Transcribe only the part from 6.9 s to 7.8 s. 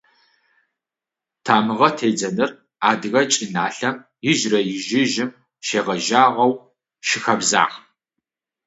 щыхэбзагъ.